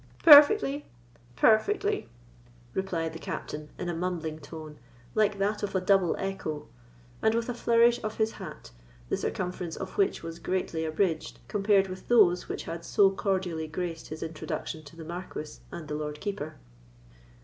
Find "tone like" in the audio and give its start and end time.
4.39-5.37